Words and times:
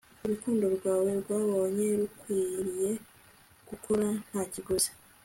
urukundo 0.25 0.65
rwawe 0.75 1.09
rwabonye 1.21 1.87
rukwiriye 1.99 2.91
gukora 3.69 4.05
nta 4.27 4.41
kiguzi 4.51 4.91